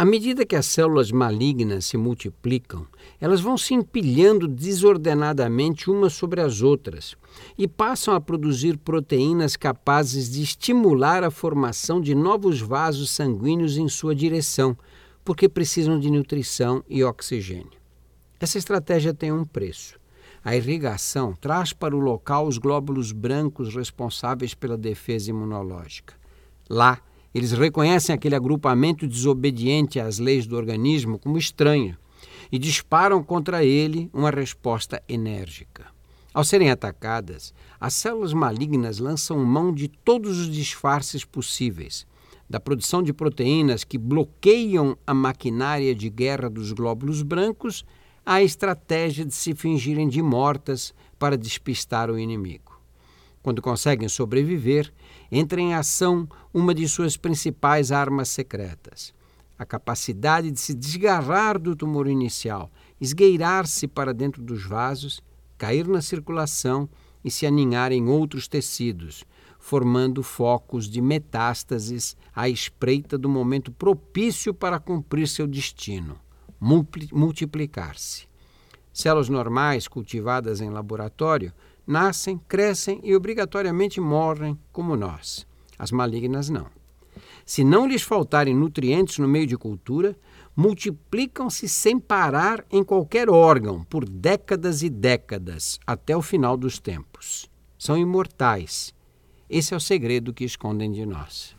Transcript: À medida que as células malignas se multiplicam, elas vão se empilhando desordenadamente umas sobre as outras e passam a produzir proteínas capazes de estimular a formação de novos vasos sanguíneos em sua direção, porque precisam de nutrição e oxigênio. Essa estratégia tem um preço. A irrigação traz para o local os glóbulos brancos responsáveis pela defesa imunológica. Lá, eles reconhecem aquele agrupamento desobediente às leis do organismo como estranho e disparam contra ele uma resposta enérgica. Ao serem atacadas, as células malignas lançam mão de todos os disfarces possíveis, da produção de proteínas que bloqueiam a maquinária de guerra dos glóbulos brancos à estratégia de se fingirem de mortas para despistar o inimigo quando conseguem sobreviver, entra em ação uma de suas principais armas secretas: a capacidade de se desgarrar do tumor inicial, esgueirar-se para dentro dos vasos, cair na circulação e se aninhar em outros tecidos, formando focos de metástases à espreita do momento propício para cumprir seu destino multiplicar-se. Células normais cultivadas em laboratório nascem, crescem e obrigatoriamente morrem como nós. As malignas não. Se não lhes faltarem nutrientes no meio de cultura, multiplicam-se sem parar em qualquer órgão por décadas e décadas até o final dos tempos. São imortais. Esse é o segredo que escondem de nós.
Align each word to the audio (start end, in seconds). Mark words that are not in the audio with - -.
À 0.00 0.04
medida 0.06 0.46
que 0.46 0.56
as 0.56 0.64
células 0.64 1.12
malignas 1.12 1.84
se 1.84 1.98
multiplicam, 1.98 2.86
elas 3.20 3.42
vão 3.42 3.58
se 3.58 3.74
empilhando 3.74 4.48
desordenadamente 4.48 5.90
umas 5.90 6.14
sobre 6.14 6.40
as 6.40 6.62
outras 6.62 7.14
e 7.58 7.68
passam 7.68 8.14
a 8.14 8.18
produzir 8.18 8.78
proteínas 8.78 9.56
capazes 9.56 10.30
de 10.30 10.42
estimular 10.42 11.22
a 11.22 11.30
formação 11.30 12.00
de 12.00 12.14
novos 12.14 12.62
vasos 12.62 13.10
sanguíneos 13.10 13.76
em 13.76 13.90
sua 13.90 14.14
direção, 14.14 14.74
porque 15.22 15.50
precisam 15.50 16.00
de 16.00 16.10
nutrição 16.10 16.82
e 16.88 17.04
oxigênio. 17.04 17.78
Essa 18.40 18.56
estratégia 18.56 19.12
tem 19.12 19.30
um 19.30 19.44
preço. 19.44 20.00
A 20.42 20.56
irrigação 20.56 21.34
traz 21.38 21.74
para 21.74 21.94
o 21.94 22.00
local 22.00 22.46
os 22.46 22.56
glóbulos 22.56 23.12
brancos 23.12 23.74
responsáveis 23.74 24.54
pela 24.54 24.78
defesa 24.78 25.28
imunológica. 25.28 26.14
Lá, 26.70 27.02
eles 27.34 27.52
reconhecem 27.52 28.14
aquele 28.14 28.34
agrupamento 28.34 29.06
desobediente 29.06 30.00
às 30.00 30.18
leis 30.18 30.46
do 30.46 30.56
organismo 30.56 31.18
como 31.18 31.38
estranho 31.38 31.96
e 32.50 32.58
disparam 32.58 33.22
contra 33.22 33.64
ele 33.64 34.10
uma 34.12 34.30
resposta 34.30 35.02
enérgica. 35.08 35.86
Ao 36.34 36.44
serem 36.44 36.70
atacadas, 36.70 37.54
as 37.78 37.94
células 37.94 38.32
malignas 38.32 38.98
lançam 38.98 39.38
mão 39.44 39.72
de 39.72 39.88
todos 39.88 40.38
os 40.38 40.50
disfarces 40.50 41.24
possíveis, 41.24 42.06
da 42.48 42.58
produção 42.58 43.02
de 43.02 43.12
proteínas 43.12 43.84
que 43.84 43.96
bloqueiam 43.96 44.96
a 45.06 45.14
maquinária 45.14 45.94
de 45.94 46.10
guerra 46.10 46.50
dos 46.50 46.72
glóbulos 46.72 47.22
brancos 47.22 47.84
à 48.26 48.42
estratégia 48.42 49.24
de 49.24 49.34
se 49.34 49.54
fingirem 49.54 50.08
de 50.08 50.20
mortas 50.20 50.92
para 51.18 51.38
despistar 51.38 52.10
o 52.10 52.18
inimigo 52.18 52.69
quando 53.42 53.62
conseguem 53.62 54.08
sobreviver, 54.08 54.92
entra 55.30 55.60
em 55.60 55.74
ação 55.74 56.28
uma 56.52 56.74
de 56.74 56.88
suas 56.88 57.16
principais 57.16 57.92
armas 57.92 58.28
secretas: 58.28 59.14
a 59.58 59.64
capacidade 59.64 60.50
de 60.50 60.60
se 60.60 60.74
desgarrar 60.74 61.58
do 61.58 61.74
tumor 61.74 62.06
inicial, 62.06 62.70
esgueirar-se 63.00 63.86
para 63.86 64.14
dentro 64.14 64.42
dos 64.42 64.64
vasos, 64.64 65.22
cair 65.56 65.86
na 65.86 66.02
circulação 66.02 66.88
e 67.24 67.30
se 67.30 67.46
aninhar 67.46 67.92
em 67.92 68.08
outros 68.08 68.48
tecidos, 68.48 69.24
formando 69.58 70.22
focos 70.22 70.88
de 70.88 71.00
metástases 71.00 72.16
à 72.34 72.48
espreita 72.48 73.18
do 73.18 73.28
momento 73.28 73.70
propício 73.70 74.54
para 74.54 74.78
cumprir 74.78 75.28
seu 75.28 75.46
destino 75.46 76.18
multiplicar-se. 76.60 78.28
Células 78.92 79.28
normais 79.28 79.88
cultivadas 79.88 80.60
em 80.60 80.68
laboratório 80.68 81.52
nascem, 81.86 82.38
crescem 82.48 83.00
e 83.02 83.14
obrigatoriamente 83.14 84.00
morrem 84.00 84.58
como 84.72 84.96
nós. 84.96 85.46
As 85.78 85.90
malignas 85.90 86.48
não. 86.48 86.66
Se 87.44 87.64
não 87.64 87.86
lhes 87.86 88.02
faltarem 88.02 88.54
nutrientes 88.54 89.18
no 89.18 89.26
meio 89.26 89.46
de 89.46 89.56
cultura, 89.56 90.16
multiplicam-se 90.54 91.68
sem 91.68 91.98
parar 91.98 92.64
em 92.70 92.84
qualquer 92.84 93.28
órgão 93.30 93.82
por 93.84 94.08
décadas 94.08 94.82
e 94.82 94.90
décadas 94.90 95.78
até 95.86 96.16
o 96.16 96.22
final 96.22 96.56
dos 96.56 96.78
tempos. 96.78 97.50
São 97.78 97.96
imortais. 97.96 98.94
Esse 99.48 99.74
é 99.74 99.76
o 99.76 99.80
segredo 99.80 100.34
que 100.34 100.44
escondem 100.44 100.92
de 100.92 101.04
nós. 101.06 101.56